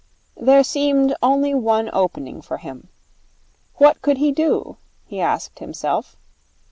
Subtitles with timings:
[0.35, 2.87] There seemed only one opening for him.
[3.75, 6.17] What could he do, he asked himself.